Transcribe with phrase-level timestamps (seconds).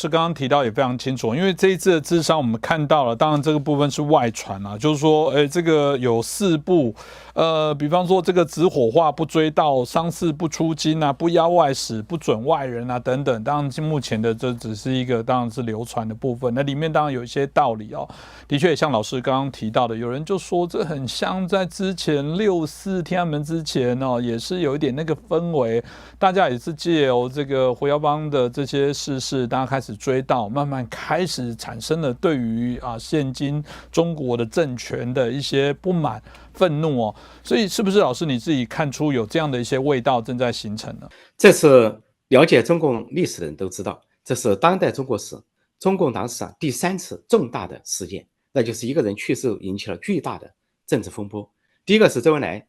[0.00, 6.94] 是刚刚提到也非常清楚，因为这一次的智商我们看到了，当然这个部分是外传啊，就是说，哎，这个有四部，
[7.34, 13.44] 呃，比方说这个只火化不追悼，丧事不出京啊，不邀外使，不准外人啊等等。
[13.44, 18.08] 当然，目前的这只是一个当然是流传的部分，那里面当然有一些道理哦。
[18.48, 25.84] 的确，像老师刚刚提到的，有人就说这很像在之前六四天安门之前哦，也是有一点那个氛围，
[26.18, 29.89] 大家也是借由这个胡耀邦的这些事事，大家开始。
[29.96, 36.22] 追悼，慢慢开始产生了对于啊现今中国的政权的一些不满、
[36.54, 41.08] 愤怒哦，所以是不是老师你自己看出有这样的一些味道正在形成呢？
[41.36, 41.94] 这是
[42.28, 45.36] 了解中共历史的人都知道，这是当代中国史
[45.78, 50.52] 中共党史上第三次重大的事件，那就是一个人去世引起了巨大的
[50.86, 51.50] 政治风波。
[51.86, 52.66] 第一个是周恩来，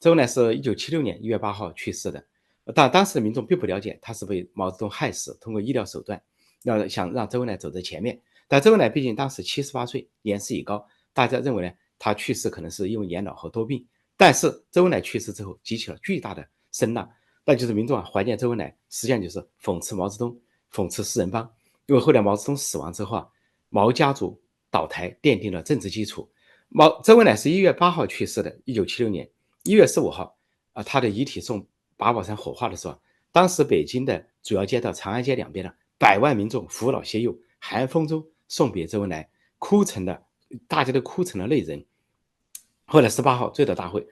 [0.00, 2.24] 周恩来是一九七六年一月八号去世的，
[2.74, 6.22] 但当时的民众并不了解他是被毛泽东害死，通过医疗手段。
[6.64, 13.84] 要想让周恩来走在前面，但周恩来毕竟当时七十八岁，年事已高，大家认为呢，他去世可能是因为年老和多病。
[14.16, 17.10] 但是周恩来去世之后，激起了巨大的声浪，
[17.44, 20.38] 那就是民众啊怀念周恩来，实际上就是讽刺毛泽东，
[20.72, 21.42] 讽刺四人帮。
[21.86, 23.26] 因为后来毛泽东死亡之后啊，
[23.68, 26.30] 毛家族倒台，奠定了政治基础。
[26.68, 29.28] 毛周恩来是一月八号去世的，一九七六年
[29.64, 30.36] 一月十五号，
[30.74, 31.66] 啊，他的遗体送
[31.96, 32.96] 八宝山火化的时候，
[33.32, 35.72] 当时北京的主要街道长安街两边呢。
[36.02, 40.20] 百万民众扶老携幼，寒风中送别周恩来，哭成了，
[40.66, 41.86] 大家都哭成了泪人。
[42.86, 44.04] 后来十八号追悼大会，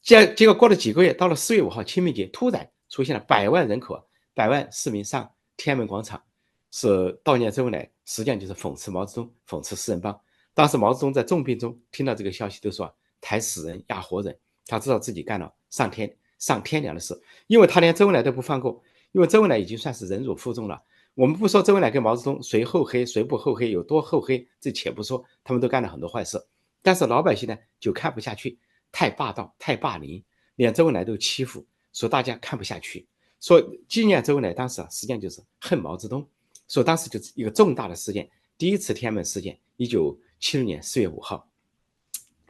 [0.00, 6.22] 结结果过了几个月，到了四月五号清明节，突然出现了百万人口，百万市民上天安门广场，
[6.70, 10.18] 是悼念周恩来，实际上就是讽刺毛泽东，讽刺四人帮。
[10.54, 12.90] 当时毛泽东在重病中听到这个消息，都说
[13.20, 14.34] 抬死人压活人，
[14.66, 20.82] 他知道自己干了上天上天良的事，因为他连周恩来都不放过，因为周恩来已经算是忍辱负重了。
[21.16, 26.38] 我们不说周恩来跟毛泽东谁厚黑谁不厚黑，有多厚黑，这且不说，他们都干了很多坏事。
[26.82, 28.58] 但是老百姓呢就看不下去，
[28.92, 30.22] 太霸道，太霸凌，
[30.56, 33.06] 连周恩来都欺负，说大家看不下去，
[33.40, 36.28] 说纪念周恩来当时啊，实际上就是恨毛泽东，
[36.68, 38.28] 说当时就是一个重大的事件，
[38.58, 41.48] 第一次天安门事件，一九七六年四月五号。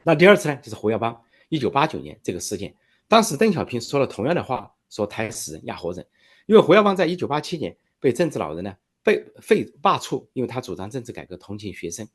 [0.03, 1.17] 那第二次呢，就是胡耀邦，
[1.47, 2.75] 一九八九年这个事件，
[3.07, 6.05] 当时邓小平说了同样的话，说抬死人压活人，
[6.47, 7.73] 因为胡耀邦在一九八七年。
[7.99, 12.07] 被政治老人呢被废罢黜，因为他主张政治改革，同情学生。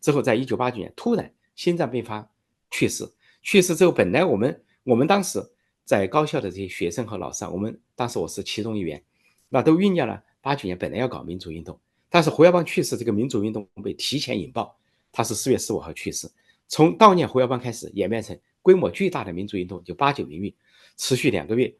[0.00, 2.28] 之后，在一九八九年突然心脏病发
[2.70, 3.08] 去世。
[3.42, 5.40] 去世之后，本来我们我们当时
[5.84, 9.02] 在高校的这些学生和老师，我们当时我是其中一员，
[9.48, 11.78] 那都酝酿了八九年本来要搞民主运动，
[12.08, 14.76] 但是胡耀邦去世，这个民主运动被提前引爆。
[15.10, 16.30] 他是四月十五号去世，
[16.68, 20.54] 从悼念胡耀邦开始，演变成规模巨大的民主运动，就八九民运，
[20.96, 21.74] 持续两个月。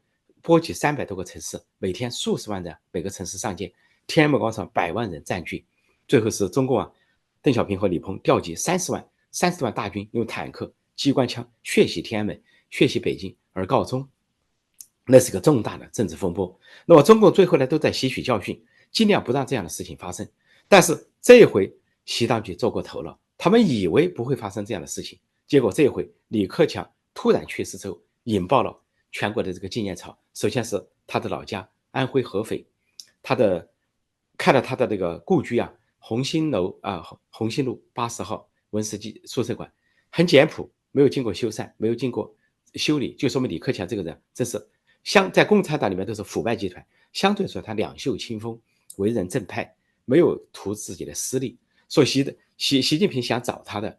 [0.48, 3.70] 波及三百多个城市，每天数十万人每个城市上街，
[4.06, 5.62] 天安门广场百万人占据。
[6.06, 6.90] 最后是中共啊，
[7.42, 14.08] 邓小平和李鹏调集三十万三十万大军，用坦克、机关枪血洗天安门、血洗北京而告终。
[15.04, 16.58] 那是个重大的政治风波。
[16.86, 18.58] 那么中共最后呢，都在吸取教训，
[18.90, 20.26] 尽量不让这样的事情发生。
[20.66, 21.70] 但是这一回，
[22.06, 28.74] 习当局做过头了，他们以为不会发生这样的事情，结果这一回李克强突然去世之后，引爆了。
[29.10, 32.66] 全国的这个纪念草，首先是他的老家安徽合肥，
[33.22, 33.68] 他的
[34.36, 39.72] 看到他的这个故居啊，红星楼啊，红星路八十号文史记宿舍馆，
[40.10, 42.34] 很简朴，没有经过修缮，没有经过
[42.74, 44.68] 修理，就说明李克强这个人，这是
[45.04, 48.60] 相在共产党里面都是腐败集团，相对说他两袖清风，
[48.96, 49.74] 为人正派，
[50.04, 51.58] 没有图自己的私利，
[51.88, 53.98] 所以习的习习近平想找他的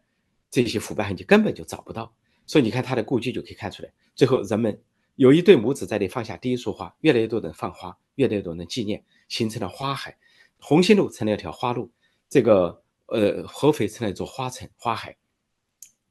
[0.50, 2.14] 这些腐败痕迹根本就找不到，
[2.46, 4.80] 所以你看他的故居就可以看出来，最后人们。
[5.20, 10.16] 有一对母子在那放下第一束花，越来越多的人放花，越来越多人纪念，形成了花海。
[10.58, 11.90] 红星路成了一条花路，
[12.30, 15.14] 这个呃合肥成了一座花城花海。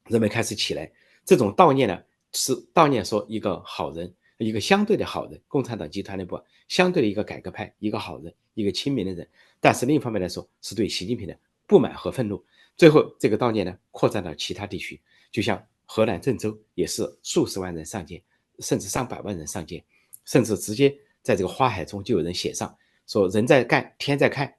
[0.09, 0.91] 人们开始起来，
[1.25, 1.99] 这种悼念呢，
[2.33, 9.27] 是悼念说一个好人，一个相对的好人，共产党集团内部相对的一个改革派，一个好人，一个亲民的人。
[9.59, 11.35] 但是另一方面来说，是对习近平的
[11.65, 12.45] 不满和愤怒。
[12.77, 15.01] 最后这个悼念呢，扩展到其他地区，
[15.31, 18.21] 就像河南郑州也是数十万人上街。
[18.59, 19.83] 甚至上百万人上街，
[20.25, 22.75] 甚至直接在这个花海中就有人写上
[23.07, 24.53] 说：“人在干，天在看，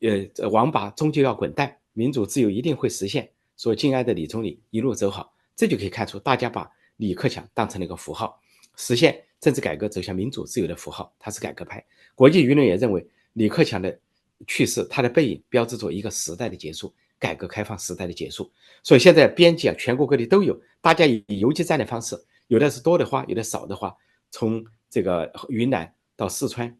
[0.00, 8.40] 呃，王八终究要滚蛋，民主自由一定会实现。”说：“敬爱的李总理，一路走好。”这就可以看出，大家把李克强当成了一个符号，
[8.76, 11.14] 实现政治改革、走向民主自由的符号。
[11.18, 11.84] 他是改革派，
[12.14, 13.96] 国际舆论也认为李克强的
[14.46, 18.50] 去世，他的背影标志着一个时代的结束，改革开放时代的结束。
[18.82, 22.18] 所以现在编辑啊，全国各地都有，大家以游击战的方式。
[22.52, 23.96] 有的是多的花，有的少的花。
[24.30, 26.78] 从这个云南到四川，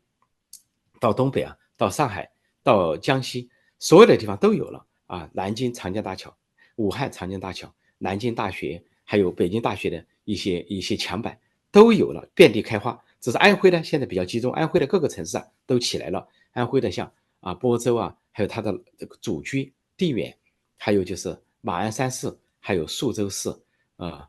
[1.00, 2.30] 到东北啊，到上海，
[2.62, 3.48] 到江西，
[3.78, 5.30] 所有的地方都有了啊。
[5.32, 6.36] 南京长江大桥、
[6.76, 11.40] 武汉长江大桥、南京大学，还有北京大学的一些一些墙板
[11.70, 13.02] 都有了，遍地开花。
[13.18, 16.28] 只是安徽呢，现在比较集中，安徽的各个城市啊都起来了。
[16.50, 17.10] 安徽的像
[17.40, 20.36] 啊亳州啊，还有它的这个祖居地远，
[20.76, 22.30] 还有就是马鞍山市，
[22.60, 23.48] 还有宿州市，
[23.96, 24.28] 啊，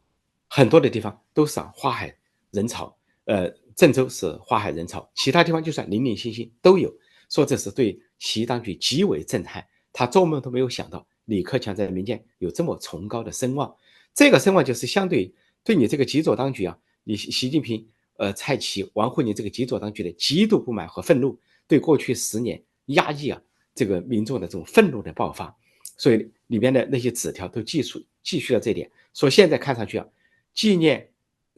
[0.56, 2.16] 很多的地方都是花海
[2.52, 2.96] 人潮。
[3.26, 6.94] 呃，郑州是花海人潮，其他地方就算零零星星都有。
[7.28, 13.76] 说这是对习当局极为震撼，他做梦都没有想到李克强在民间有这么崇高的声望。
[14.14, 15.34] 这个声望就是相对
[15.64, 17.84] 对你这个极左当局啊，你习近平、
[18.18, 21.36] 呃蔡奇、王沪宁这个极左当局的极度不满和愤怒，
[21.68, 23.42] 对过去十年压抑啊
[23.74, 25.56] 这个民众的这种愤怒的爆发，
[25.98, 28.88] 所以里边的那些纸条都记述记叙了这点。
[29.16, 30.06] 说现在看上去啊，
[30.54, 31.12] 纪念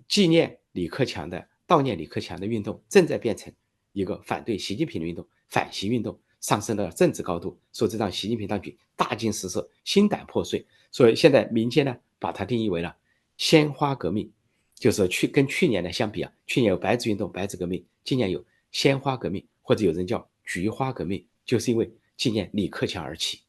[0.07, 3.53] 纪念李克强的悼念李克强的运动正在变成
[3.91, 5.27] 一个反对习近平的运动。
[5.47, 10.65] 反习运动上升到了政治高度，说这让习近平当局大惊失色、心胆破碎。
[10.91, 12.95] 所以现在民间呢，把它定义为了
[13.37, 14.29] 鲜花革命，
[14.73, 23.41] 就是去跟去年呢相比啊，去年有白纸运动、白纸革命，今年有鲜花革命，或者有人叫菊花革命，就是因为纪念李克强而起。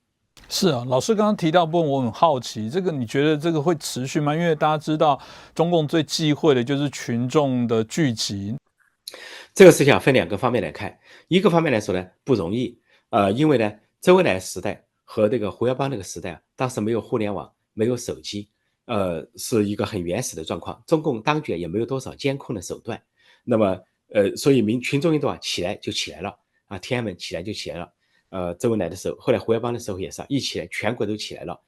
[0.48, 4.34] 是啊，老师刚刚提到部分，我很好奇，这个你觉得这个会持续吗？
[4.34, 5.20] 因为大家知道，
[5.54, 8.56] 中共最忌讳的就是群众的聚集。
[9.54, 10.96] 这个事情分两个方面来看，
[11.28, 12.78] 一个方面来说呢不容易，
[13.10, 18.48] 呃，因为呢周恩来时代和这个胡耀邦那个时代啊，当时没有互联网，没有手机，
[18.84, 23.00] 呃，是一个很原始的状况，中共当局也没有多少监控的手段，
[23.42, 23.76] 那么
[24.14, 26.32] 呃，所以民群众运动啊起来就起来了。
[26.68, 27.88] 啊，天安门起来就起来了，
[28.30, 31.60] 呃，周恩来的时候，后来胡耀邦的时候也是一起来，全国都起来了，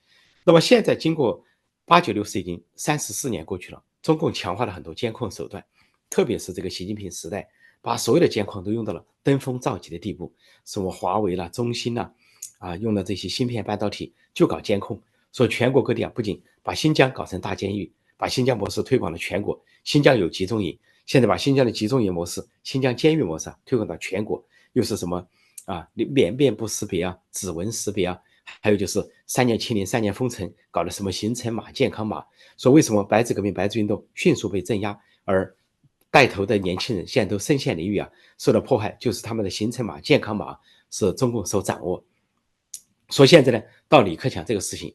[0.44, 1.44] 那么现在经过
[1.84, 5.64] 八九六四已经三十四年过去了，中共强化了很多监控手段，
[6.10, 7.48] 特别是这个习近平时代。
[7.80, 10.34] 把所有的监控都用到了登峰造极的地步，
[10.64, 12.12] 什么华为啦、中兴啦，
[12.58, 15.00] 啊，用的这些芯片半导体就搞监控，
[15.32, 20.76] 说全国各地啊，不仅把新疆搞成大监狱，把新疆模式推广了全国，新疆有集中营，
[21.06, 25.24] 现在把新疆的集中营模式、新疆监狱模式啊推广到全国，又是什么
[25.68, 28.18] 啊，脸面部识别啊、指纹识别啊，
[28.62, 32.24] 还有就是三年清零、三年封城，搞的什么行程码、健康码，
[32.56, 35.54] 说为什么白纸革命、白纸运动迅速被镇压，而
[36.10, 40.58] 带头的年轻人现在都身陷囹圄啊，受到迫害，就是他们的行程码、健康码
[40.90, 42.02] 是中共所掌握。
[43.10, 44.94] 说现在呢，到李克强这个事情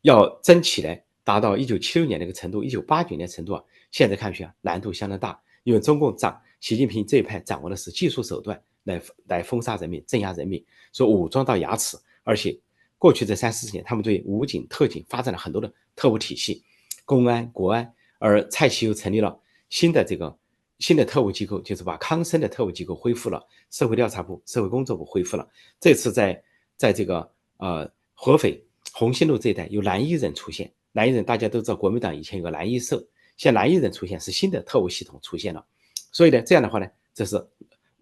[0.00, 12.58] 要争起来，达到一九七六年那个程度、一九八九年程度啊，现在看去啊，难度相当大，因为中共掌习近平这一派掌握的是技术手段来来封杀人民、镇压人民，说武装到牙齿，而且
[12.96, 16.62] 过去这三四十年，他们对武警、特警发展了很多的特务体系，
[17.04, 19.38] 公安、国安，而蔡奇又成立了
[19.68, 20.38] 新的这个。
[20.80, 23.40] 新的特务机构就是把康生的特务机构恢复了，
[23.70, 25.48] 社会调查部、社会工作部恢复了。
[25.78, 26.42] 这次在
[26.76, 32.96] 在这个呃合肥红星路这一带有蓝衣人出现，蓝衣人大家都知道，国民党以前有个蓝衣社，
[33.36, 35.64] 现在蓝衣人出现是新的特务系统出现了。
[36.10, 37.36] 所以呢，这样的话呢，这是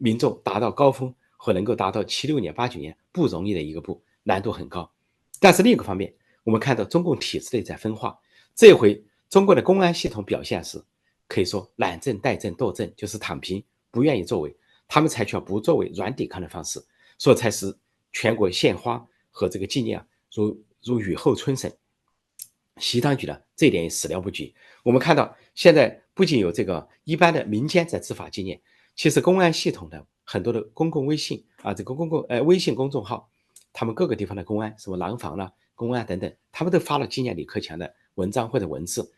[0.03, 4.91] 民众达到高峰和能够达到七六年、八九年不容易的一个步，难度很高。
[5.39, 6.13] 但是另一个方面，
[6.43, 8.19] 我们看到中共体制内在分化，
[8.55, 9.01] 这回
[9.31, 10.83] 中国的公安系统表现是。
[11.29, 14.55] 可以说懒政、怠政、惰政就是躺平，不愿意作为。
[14.87, 16.79] 他们采取了不作为、软抵抗的方式，
[17.17, 17.75] 所以才使
[18.13, 21.73] 全国献花和这个纪念啊，如如雨后春笋。
[22.77, 24.55] 习当局呢，这一点也始料不及。
[24.83, 28.61] 我们看到现在不仅有这个一般的民间在执法纪念，
[28.95, 33.29] 其实公安系统的很多的公共微信啊，这个公共呃微信公众号，
[33.73, 39.11] 他们各个地方的公安，什么廊坊啦、公安等等，他们都发了纪念李克强的文章或者文字，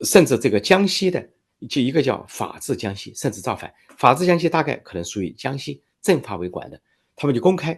[0.00, 1.28] 甚至这个江西的。
[1.68, 3.72] 就一个叫法治江西，甚至造反。
[3.96, 6.80] 法治江西大概可能属于江西政法委管的，
[7.14, 7.72] 他们就公开，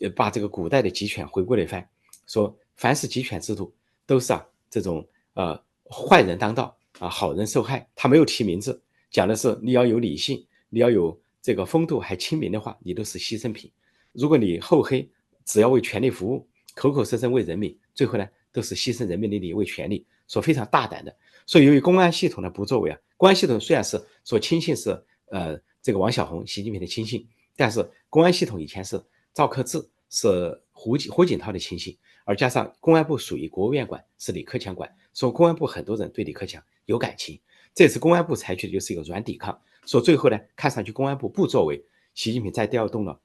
[0.00, 1.86] 呃，把这个古代的集权回顾了一番，
[2.26, 3.70] 说凡是集权制度
[4.06, 7.86] 都是啊这种呃坏人当道啊，好人受害。
[7.94, 8.80] 他没有提名字，
[9.10, 13.70] 讲的是你要有理性，你要有这个风度还亲民的话，你都是牺牲品。
[14.12, 15.08] 如果你厚黑，
[15.44, 21.14] 只要为权力服务，口口声声为人民，最后呢都是牺牲人民的利益为权力，说非常大胆的。
[21.46, 22.98] 所以由于公安系统的不作为啊。
[23.16, 24.90] 公安系统虽然是说亲信是
[25.30, 29.02] 呃这个王小红、习近平的亲信，但是公安系统以前是
[29.34, 29.78] 赵克志、
[30.10, 37.40] 是胡锦胡锦涛的亲信，而加上公安部属于国务院管，是李克强管，所以公安部很多人对李克强有感情。
[37.74, 43.18] 这次公安部采取的就是一个软抵抗，说最后呢，看上去公安部不作为，习近平再调动了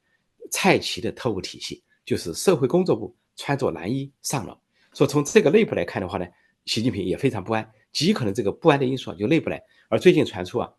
[0.50, 4.58] 蔡奇的特务体系，就是社会工作部穿着蓝衣上了。
[4.94, 6.26] 说从这个内部来看的话呢，
[6.64, 7.70] 习近平也非常不安。
[7.92, 10.74] 极可能这个不安的因素啊就内部来，而最近传出啊，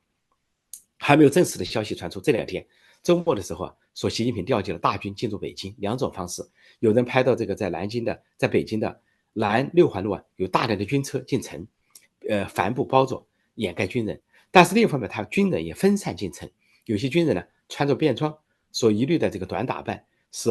[0.97, 2.19] 还没有正式的消息传出。
[2.19, 2.67] 这两天
[3.03, 6.43] 周末的时候啊，说习近平调集了大军进入北京，两种方式。
[6.79, 9.03] 有人拍到这个在南京的，在北京的
[9.35, 11.67] 南六环路啊，有大量的军车进城，
[12.27, 13.23] 呃，帆布包着
[13.57, 14.19] 掩盖军人。
[14.55, 16.49] 但是另一方面，他军人也分散进城，
[16.85, 18.33] 有些军人呢穿着便装，
[18.71, 20.49] 所一律的这个短打扮，是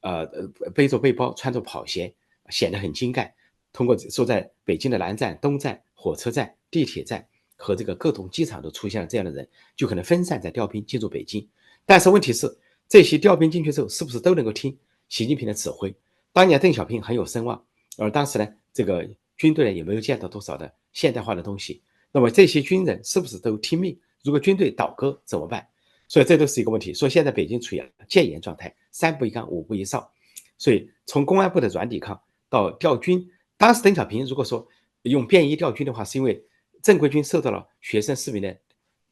[0.00, 0.24] 呃
[0.60, 2.14] 呃背着背包，穿着跑鞋，
[2.48, 3.30] 显得很精干。
[3.70, 7.22] 通过说在北京的南站、东站、火车站、地铁站
[7.54, 9.46] 和这个各种机场都出现了这样的人，
[9.76, 11.46] 就可能分散在调兵进入北京。
[11.84, 12.50] 但是问题是，
[12.88, 14.74] 这些调兵进去之后，是不是都能够听
[15.10, 15.94] 习近平的指挥？
[16.32, 17.62] 当年邓小平很有声望，
[17.98, 21.82] 而当时呢，这个军队呢也没有见到多少的现代化的东西。
[22.14, 23.98] 那么这些军人是不是都听命？
[24.22, 25.66] 如果军队倒戈怎么办？
[26.06, 26.94] 所以这都是一个问题。
[26.94, 30.08] 所以现在北京处于戒严状态，三不一纲，五不一哨。
[30.56, 32.18] 所以从公安部的软抵抗
[32.48, 34.64] 到调军，当时邓小平如果说
[35.02, 36.40] 用便衣调军的话，是因为
[36.84, 38.56] 正规军受到了学生市民的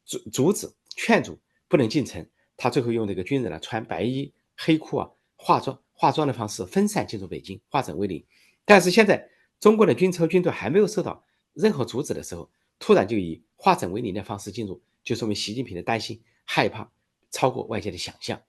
[0.04, 2.24] 阻阻止、劝阻，不能进城。
[2.56, 8.24] 他最后用这个军人呢，穿白衣黑裤啊，化妆化妆的方式分散进入北京，化整为零。
[8.64, 9.28] 但是现在
[9.58, 12.48] 中国的军车军队还没有受到任何阻止的时候，
[12.82, 16.90] 突然就以化整为零的方式进入，就说明习近平的担心、害怕
[17.30, 18.42] 超过外界的想象。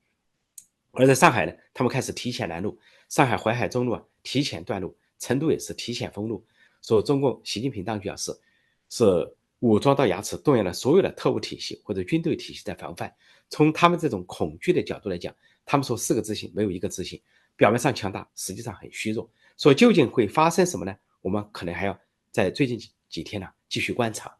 [0.93, 6.43] 而在上海呢，他们开始提前拦路，上海淮海中路啊提前断路，成都也是提前封路。
[6.81, 8.35] 说中共习近平当局啊是
[8.89, 9.35] 是。
[9.59, 13.09] 武装到牙齿，动员了所有的特务体系或者军队体系在防范。
[13.49, 15.33] 从他们这种恐惧的角度来讲，
[15.65, 17.21] 他们说四个自信没有一个自信，
[17.55, 19.31] 表面上强大，实际上很虚弱。
[19.55, 20.93] 所以究竟会发生什么呢？
[21.21, 21.97] 我们可能还要
[22.29, 24.37] 在最近几几天呢继续观察。